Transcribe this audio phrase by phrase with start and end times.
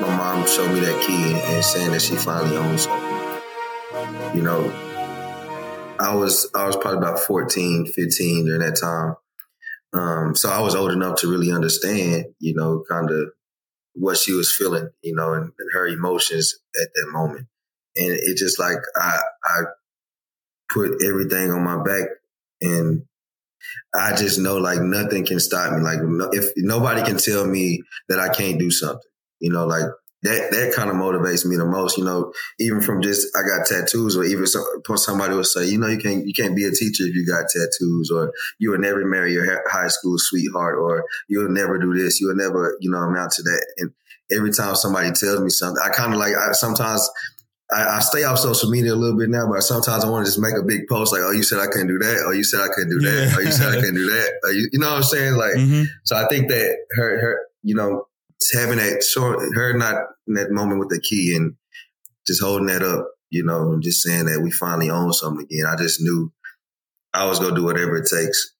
[0.00, 3.18] my mom showed me that key and saying that she finally owns something.
[4.34, 4.70] You know,
[6.00, 9.14] I was I was probably about 14, 15 during that time.
[9.92, 13.30] Um, so I was old enough to really understand, you know, kind of
[13.94, 17.46] what she was feeling, you know, and, and, her emotions at that moment.
[17.96, 19.62] And it just like I I
[20.72, 22.06] put everything on my back
[22.60, 23.02] and
[23.94, 25.80] I just know like nothing can stop me.
[25.80, 25.98] Like
[26.32, 29.00] if nobody can tell me that I can't do something,
[29.40, 29.84] you know, like
[30.22, 31.96] that that kind of motivates me the most.
[31.96, 34.64] You know, even from just I got tattoos, or even some,
[34.96, 37.46] somebody will say, you know, you can't you can't be a teacher if you got
[37.48, 42.20] tattoos, or you will never marry your high school sweetheart, or you'll never do this,
[42.20, 43.66] you'll never you know amount to that.
[43.78, 43.92] And
[44.30, 47.08] every time somebody tells me something, I kind of like I sometimes.
[47.72, 50.30] I, I, stay off social media a little bit now, but sometimes I want to
[50.30, 52.24] just make a big post like, "Oh, you said I couldn't do that.
[52.26, 53.28] Oh, you said I couldn't do that.
[53.28, 53.34] Yeah.
[53.36, 55.34] Oh, you said I couldn't do that." Oh, you, you know what I'm saying?
[55.34, 55.84] Like, mm-hmm.
[56.04, 58.06] so I think that her, her, you know,
[58.54, 61.54] having that short, her not in that moment with the key and
[62.26, 65.66] just holding that up, you know, and just saying that we finally own something again.
[65.66, 66.32] I just knew
[67.14, 68.54] I was gonna do whatever it takes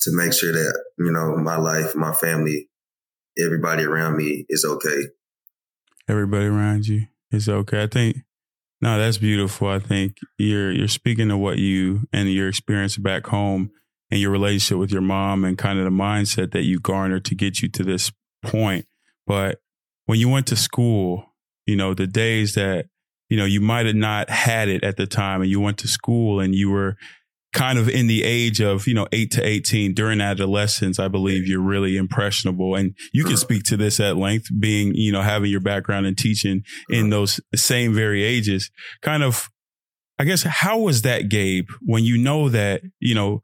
[0.00, 2.70] to make sure that you know my life, my family,
[3.38, 5.08] everybody around me is okay.
[6.08, 7.82] Everybody around you is okay.
[7.82, 8.16] I think
[8.80, 9.68] no, that's beautiful.
[9.68, 13.70] I think you're you're speaking to what you and your experience back home
[14.10, 17.34] and your relationship with your mom and kind of the mindset that you garnered to
[17.34, 18.10] get you to this
[18.42, 18.86] point.
[19.26, 19.60] But
[20.06, 21.26] when you went to school,
[21.66, 22.86] you know, the days that,
[23.28, 25.88] you know, you might have not had it at the time and you went to
[25.88, 26.96] school and you were
[27.52, 31.48] kind of in the age of, you know, eight to 18 during adolescence, I believe
[31.48, 32.74] you're really impressionable.
[32.74, 36.14] And you can speak to this at length, being, you know, having your background in
[36.14, 38.70] teaching in those same very ages.
[39.02, 39.48] Kind of,
[40.18, 43.42] I guess, how was that, Gabe, when you know that, you know,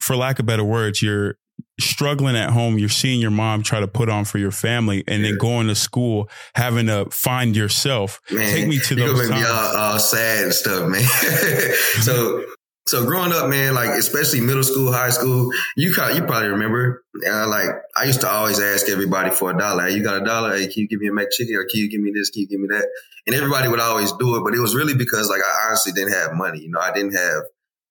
[0.00, 1.36] for lack of better words, you're
[1.80, 5.22] struggling at home, you're seeing your mom try to put on for your family, and
[5.22, 5.30] yeah.
[5.30, 8.20] then going to school, having to find yourself.
[8.30, 9.42] Man, Take me to those make times.
[9.42, 11.02] Me all, all sad and stuff, man.
[12.02, 12.44] so,
[12.88, 17.46] so growing up, man, like especially middle school, high school, you you probably remember, uh,
[17.46, 19.86] like I used to always ask everybody for a dollar.
[19.86, 20.56] Hey, you got a dollar?
[20.56, 21.54] Hey, can you give me a McChicken?
[21.56, 22.30] Or can you give me this?
[22.30, 22.88] Can you give me that?
[23.26, 26.12] And everybody would always do it, but it was really because like I honestly didn't
[26.14, 26.60] have money.
[26.60, 27.42] You know, I didn't have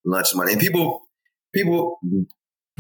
[0.06, 1.08] lunch money, and people
[1.54, 2.00] people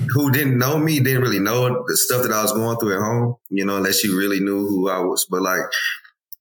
[0.10, 3.02] who didn't know me didn't really know the stuff that I was going through at
[3.02, 5.26] home, you know, unless you really knew who I was.
[5.30, 5.62] But like,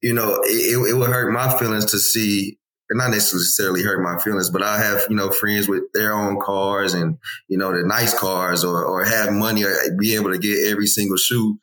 [0.02, 2.58] you know, it, it would hurt my feelings to see,
[2.94, 6.94] not necessarily hurt my feelings, but I have, you know, friends with their own cars
[6.94, 10.68] and, you know, the nice cars or, or have money or be able to get
[10.70, 11.58] every single shoe,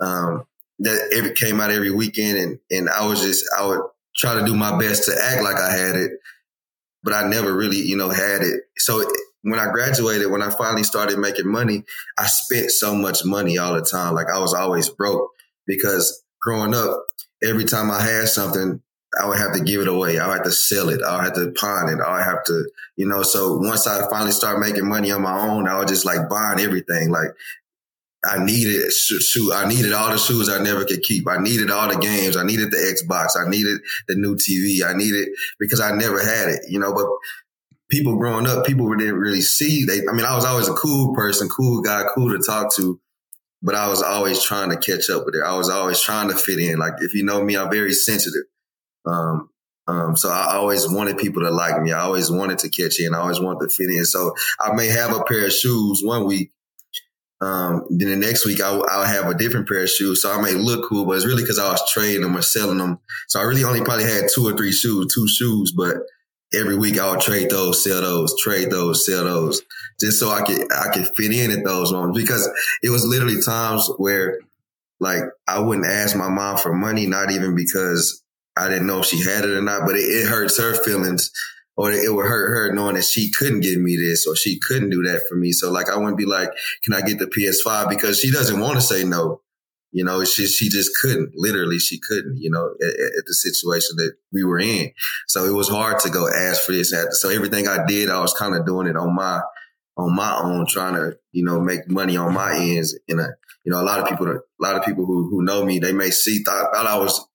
[0.00, 0.44] um,
[0.80, 2.36] that every came out every weekend.
[2.36, 3.80] And, and I was just, I would
[4.14, 6.12] try to do my best to act like I had it,
[7.02, 8.64] but I never really, you know, had it.
[8.76, 9.02] So
[9.42, 11.84] when I graduated, when I finally started making money,
[12.18, 14.14] I spent so much money all the time.
[14.14, 15.30] Like I was always broke
[15.66, 17.04] because growing up,
[17.42, 18.82] every time I had something,
[19.20, 20.18] I would have to give it away.
[20.18, 21.02] I would have to sell it.
[21.02, 22.00] I would have to pawn it.
[22.00, 25.38] I would have to, you know, so once I finally started making money on my
[25.38, 27.10] own, I was just like buying everything.
[27.10, 27.30] Like
[28.24, 29.52] I needed shoe.
[29.52, 31.28] I needed all the shoes I never could keep.
[31.28, 32.36] I needed all the games.
[32.36, 33.36] I needed the Xbox.
[33.40, 34.84] I needed the new TV.
[34.84, 35.28] I needed
[35.58, 37.06] because I never had it, you know, but
[37.88, 39.84] people growing up, people didn't really see.
[39.84, 43.00] They, I mean, I was always a cool person, cool guy, cool to talk to,
[43.62, 45.42] but I was always trying to catch up with it.
[45.44, 46.78] I was always trying to fit in.
[46.78, 48.42] Like if you know me, I'm very sensitive.
[49.06, 49.50] Um,
[49.88, 51.92] um, so I always wanted people to like me.
[51.92, 53.14] I always wanted to catch in.
[53.14, 54.04] I always wanted to fit in.
[54.04, 56.52] So I may have a pair of shoes one week.
[57.40, 60.22] Um, then the next week I'll, I'll, have a different pair of shoes.
[60.22, 62.78] So I may look cool, but it's really because I was trading them or selling
[62.78, 62.98] them.
[63.28, 65.96] So I really only probably had two or three shoes, two shoes, but
[66.54, 69.62] every week I would trade those, sell those, trade those, sell those,
[70.00, 72.48] just so I could I could fit in at those moments because
[72.82, 74.40] it was literally times where
[74.98, 78.22] like I wouldn't ask my mom for money, not even because
[78.56, 81.30] I didn't know if she had it or not, but it, it hurts her feelings
[81.76, 84.90] or it would hurt her knowing that she couldn't give me this or she couldn't
[84.90, 85.52] do that for me.
[85.52, 86.50] So like I wouldn't be like,
[86.82, 87.88] can I get the PS5?
[87.88, 89.42] Because she doesn't want to say no.
[89.92, 91.32] You know, she she just couldn't.
[91.36, 92.36] Literally, she couldn't.
[92.36, 94.90] You know, at, at, the situation that we were in.
[95.26, 96.92] So it was hard to go ask for this.
[97.12, 99.40] So everything I did, I was kind of doing it on my
[99.96, 102.98] on my own, trying to you know make money on my ends.
[103.08, 103.28] And a,
[103.64, 105.92] you know, a lot of people, a lot of people who who know me, they
[105.92, 107.26] may see thought, thought I was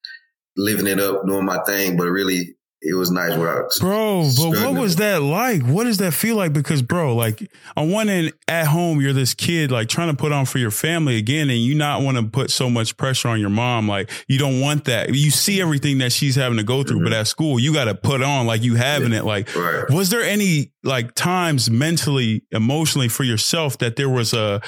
[0.61, 4.73] living it up, doing my thing, but really it was nice where bro but what
[4.73, 8.65] was that like what does that feel like because bro like on one end at
[8.65, 11.75] home you're this kid like trying to put on for your family again and you
[11.75, 15.13] not want to put so much pressure on your mom like you don't want that
[15.13, 17.05] you see everything that she's having to go through mm-hmm.
[17.05, 19.19] but at school you got to put on like you having yeah.
[19.19, 19.87] it like right.
[19.91, 24.59] was there any like times mentally emotionally for yourself that there was a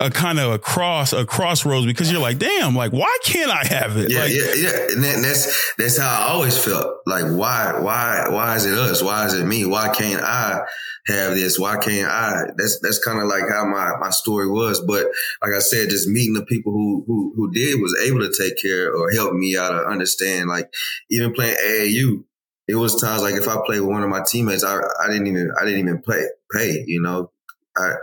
[0.00, 3.66] a kind of a cross, a crossroads because you're like, damn, like why can't I
[3.66, 4.12] have it?
[4.12, 5.14] Yeah, like, yeah, yeah.
[5.14, 6.98] And that's that's how I always felt.
[7.04, 9.02] Like, why, why, why is it us?
[9.02, 9.64] Why is it me?
[9.64, 10.60] Why can't I
[11.06, 11.58] have this?
[11.58, 12.44] Why can't I?
[12.56, 14.80] That's that's kind of like how my my story was.
[14.80, 15.06] But
[15.42, 18.60] like I said, just meeting the people who who who did was able to take
[18.62, 20.48] care or help me out to understand.
[20.48, 20.72] Like
[21.10, 22.22] even playing AAU,
[22.68, 25.26] it was times like if I played with one of my teammates, I I didn't
[25.26, 26.24] even I didn't even play
[26.54, 26.84] pay.
[26.86, 27.32] You know,
[27.78, 27.94] I,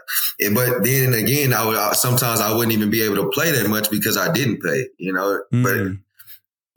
[0.53, 3.91] but then again, I would sometimes I wouldn't even be able to play that much
[3.91, 5.41] because I didn't pay, you know.
[5.53, 5.63] Mm.
[5.63, 6.01] But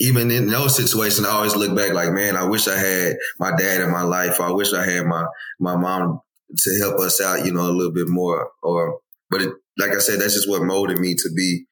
[0.00, 3.52] even in those situations, I always look back like, man, I wish I had my
[3.56, 4.40] dad in my life.
[4.40, 5.24] I wish I had my
[5.58, 6.20] my mom
[6.56, 8.50] to help us out, you know, a little bit more.
[8.62, 11.64] Or, but it, like I said, that's just what molded me to be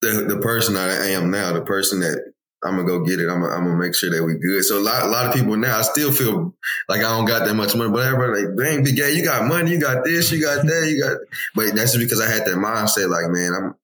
[0.00, 2.32] the the person I am now, the person that
[2.66, 3.28] I'm gonna go get it.
[3.28, 4.64] I'm gonna, I'm gonna make sure that we good.
[4.64, 6.54] So a lot, a lot of people now, I still feel
[6.88, 9.46] like I don't got that much money, but everybody like, dang, big guy, you got
[9.46, 11.18] money, you got this, you got that, you got.
[11.54, 13.74] But that's just because I had that mindset, like, man, I'm,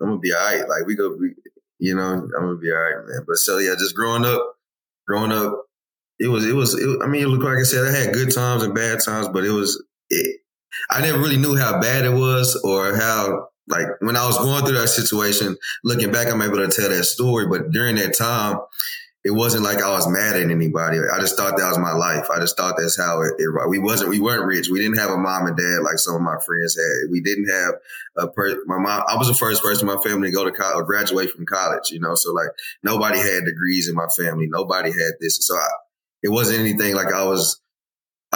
[0.00, 0.68] I'm gonna be all right.
[0.68, 1.16] Like we go,
[1.78, 3.24] you know, I'm gonna be all right, man.
[3.26, 4.56] But so yeah, just growing up,
[5.06, 5.64] growing up,
[6.18, 8.34] it was, it was, it, I mean, it looked like I said, I had good
[8.34, 10.40] times and bad times, but it was, it,
[10.90, 14.64] I never really knew how bad it was or how like when I was going
[14.64, 17.46] through that situation, looking back, I'm able to tell that story.
[17.46, 18.58] But during that time,
[19.26, 20.98] it wasn't like I was mad at anybody.
[21.00, 22.30] I just thought that was my life.
[22.30, 24.68] I just thought that's how it, it we wasn't, we weren't rich.
[24.70, 27.10] We didn't have a mom and dad like some of my friends had.
[27.10, 27.74] We didn't have
[28.18, 30.52] a per, my mom, I was the first person in my family to go to
[30.52, 32.14] college or uh, graduate from college, you know?
[32.14, 32.50] So like
[32.84, 34.46] nobody had degrees in my family.
[34.48, 35.44] Nobody had this.
[35.44, 35.68] So I,
[36.22, 37.60] it wasn't anything like I was,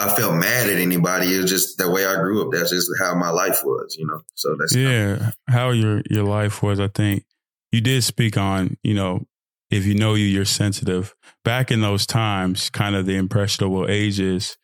[0.01, 1.33] I felt mad at anybody.
[1.35, 2.51] It was just the way I grew up.
[2.51, 4.21] That's just how my life was, you know.
[4.35, 6.79] So that's yeah, of- how your your life was.
[6.79, 7.23] I think
[7.71, 9.25] you did speak on, you know,
[9.69, 11.15] if you know you, you're sensitive.
[11.45, 14.57] Back in those times, kind of the impressionable ages,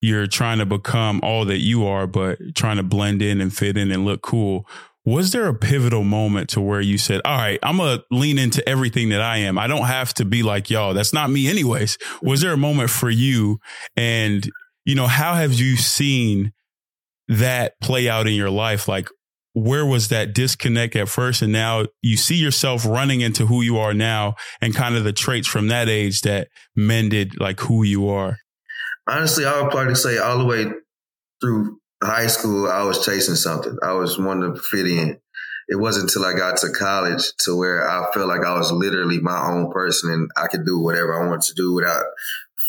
[0.00, 3.76] you're trying to become all that you are, but trying to blend in and fit
[3.76, 4.66] in and look cool.
[5.06, 8.38] Was there a pivotal moment to where you said, all right, I'm going to lean
[8.38, 9.58] into everything that I am.
[9.58, 10.92] I don't have to be like y'all.
[10.92, 11.96] That's not me anyways.
[12.22, 13.60] Was there a moment for you
[13.96, 14.48] and
[14.90, 16.52] you know, how have you seen
[17.28, 18.88] that play out in your life?
[18.88, 19.08] Like,
[19.52, 21.42] where was that disconnect at first?
[21.42, 25.12] And now you see yourself running into who you are now and kind of the
[25.12, 28.38] traits from that age that mended like who you are.
[29.08, 30.66] Honestly, I would probably say all the way
[31.40, 33.76] through high school, I was chasing something.
[33.84, 35.20] I was wanting to fit in.
[35.68, 39.20] It wasn't until I got to college to where I felt like I was literally
[39.20, 42.02] my own person and I could do whatever I wanted to do without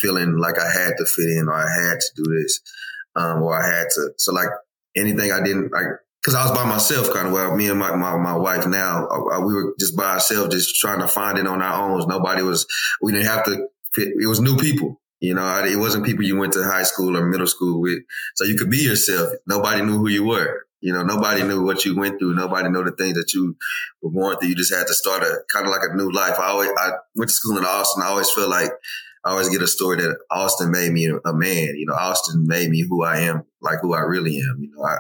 [0.02, 2.60] feeling like I had to fit in or I had to do this,
[3.16, 4.10] um, or I had to.
[4.18, 4.50] So like
[4.96, 5.86] anything I didn't like,
[6.26, 9.08] cause I was by myself kind of well, me and my, my, my wife now,
[9.08, 12.08] uh, uh, we were just by ourselves, just trying to find it on our own.
[12.08, 12.66] Nobody was,
[13.02, 14.10] we didn't have to fit.
[14.20, 15.00] It was new people.
[15.20, 18.00] You know, it wasn't people you went to high school or middle school with.
[18.36, 19.34] So you could be yourself.
[19.46, 20.66] Nobody knew who you were.
[20.80, 22.34] You know, nobody knew what you went through.
[22.34, 23.56] Nobody knew the things that you
[24.02, 24.50] were going through.
[24.50, 26.40] You just had to start a kind of like a new life.
[26.40, 28.02] I always, I went to school in Austin.
[28.02, 28.72] I always feel like
[29.24, 31.76] I always get a story that Austin made me a man.
[31.76, 34.58] You know, Austin made me who I am, like who I really am.
[34.60, 34.98] You know, I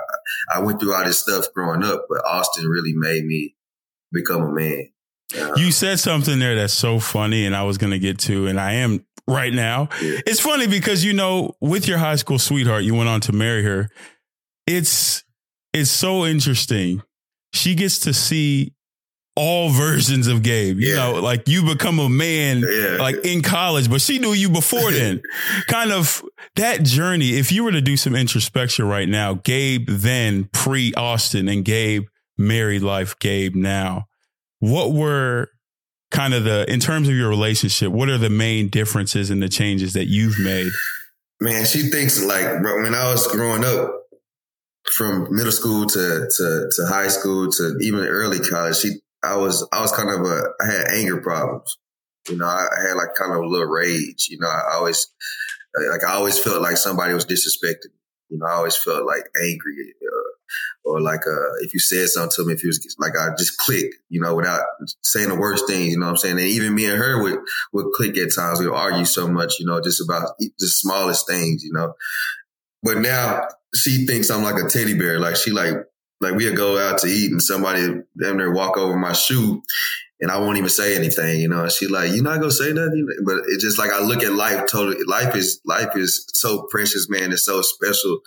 [0.55, 3.55] I went through all this stuff growing up, but Austin really made me
[4.11, 4.89] become a man.
[5.35, 8.47] Uh, you said something there that's so funny, and I was going to get to,
[8.47, 9.89] and I am right now.
[10.01, 10.19] Yeah.
[10.27, 13.63] It's funny because you know, with your high school sweetheart, you went on to marry
[13.63, 13.89] her.
[14.67, 15.23] It's
[15.73, 17.01] it's so interesting.
[17.53, 18.73] She gets to see
[19.35, 20.79] all versions of Gabe.
[20.79, 21.11] You yeah.
[21.11, 22.97] know, like you become a man yeah.
[22.99, 25.21] like in college, but she knew you before then.
[25.67, 26.23] kind of
[26.55, 27.31] that journey.
[27.37, 32.05] If you were to do some introspection right now, Gabe then pre Austin and Gabe
[32.37, 34.05] married life, Gabe now.
[34.59, 35.49] What were
[36.11, 39.49] kind of the in terms of your relationship, what are the main differences and the
[39.49, 40.71] changes that you've made?
[41.39, 44.01] Man, she thinks like when I was growing up,
[44.93, 49.67] from middle school to, to, to high school to even early college, she I was
[49.71, 51.77] I was kind of a I had anger problems.
[52.29, 54.27] You know, I, had like kind of a little rage.
[54.29, 55.07] You know, I always
[55.75, 57.93] like I always felt like somebody was disrespecting.
[58.29, 62.31] You know, I always felt like angry, uh, or like uh, if you said something
[62.35, 64.61] to me, if it was like I just click, you know, without
[65.01, 65.91] saying the worst things.
[65.91, 66.37] You know what I'm saying?
[66.37, 67.39] And even me and her would
[67.73, 68.59] would click at times.
[68.59, 71.93] We would argue so much, you know, just about the smallest things, you know.
[72.83, 75.19] But now she thinks I'm like a teddy bear.
[75.19, 75.75] Like she like
[76.21, 79.61] like we'd go out to eat and somebody damn near walk over my shoe
[80.21, 81.67] and I won't even say anything, you know.
[81.67, 84.65] She like, you not gonna say nothing, but it's just like I look at life
[84.71, 85.03] totally.
[85.05, 87.31] Life is life is so precious, man.
[87.31, 88.19] It's so special.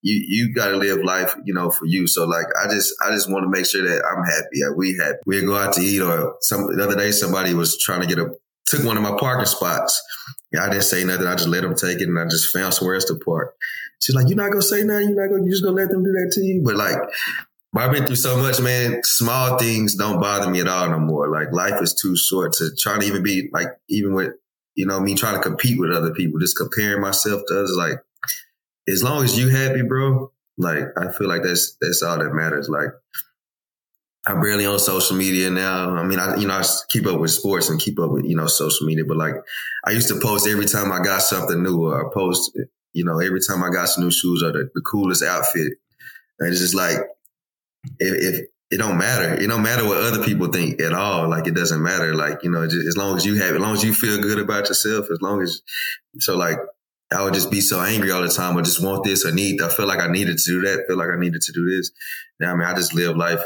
[0.00, 2.08] You you got to live life, you know, for you.
[2.08, 4.74] So like, I just I just want to make sure that I'm happy.
[4.74, 5.18] We happy.
[5.26, 8.18] We go out to eat, or some the other day somebody was trying to get
[8.18, 8.34] a
[8.66, 10.02] took one of my parking spots.
[10.58, 11.26] I didn't say nothing.
[11.26, 13.54] I just let them take it, and I just found somewhere else to park.
[14.02, 15.10] She's like, you're not gonna say nothing.
[15.10, 16.62] You're not gonna, you just gonna let them do that to you.
[16.64, 16.98] But like,
[17.74, 19.00] I've been through so much, man.
[19.04, 21.28] Small things don't bother me at all no more.
[21.28, 24.32] Like life is too short to try to even be like, even with,
[24.74, 27.76] you know, me trying to compete with other people, just comparing myself to others.
[27.76, 27.98] Like,
[28.88, 32.68] as long as you happy, bro, like I feel like that's that's all that matters.
[32.68, 32.88] Like
[34.26, 35.96] I'm barely on social media now.
[35.96, 38.36] I mean, I you know I keep up with sports and keep up with you
[38.36, 39.34] know social media, but like
[39.86, 42.58] I used to post every time I got something new, or I post
[42.92, 45.74] you know every time I got some new shoes or the, the coolest outfit.
[46.38, 46.98] And it's just like
[47.98, 49.34] if, if it don't matter.
[49.34, 51.28] It don't matter what other people think at all.
[51.28, 52.14] Like it doesn't matter.
[52.14, 54.38] Like you know, just, as long as you have, as long as you feel good
[54.38, 55.60] about yourself, as long as
[56.18, 56.56] so like
[57.14, 58.56] I would just be so angry all the time.
[58.56, 59.26] I just want this.
[59.26, 59.60] I need.
[59.60, 60.80] I feel like I needed to do that.
[60.80, 61.90] I feel like I needed to do this.
[62.40, 63.42] Now, I mean, I just live life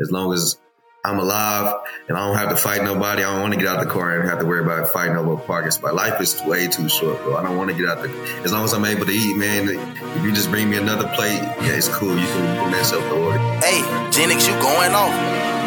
[0.00, 0.56] as long as
[1.02, 1.76] I'm alive
[2.08, 3.24] and I don't have to fight nobody.
[3.24, 5.36] I don't want to get out the car and have to worry about fighting over
[5.36, 5.94] parking spot.
[5.94, 7.36] Life is way too short, bro.
[7.36, 8.10] I don't want to get out the.
[8.44, 9.68] As long as I'm able to eat, man.
[9.68, 12.10] If you just bring me another plate, yeah, it's cool.
[12.10, 13.38] You can, you can mess up the order.
[13.38, 13.80] Hey,
[14.10, 15.59] Genix, you going off?